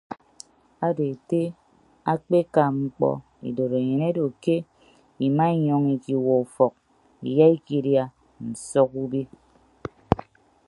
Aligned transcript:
Ado 0.85 1.01
ete 1.13 1.41
akpeka 2.13 2.63
mkpọ 2.81 3.09
idorenyin 3.49 4.01
odo 4.09 4.25
ke 4.43 4.55
ima 5.25 5.45
inyọñ 5.55 5.83
ikiwuọ 5.95 6.35
ufọk 6.45 6.73
iya 7.29 7.45
ikịdia 7.57 8.03
nsọk 8.49 8.91
ubi. 9.03 9.21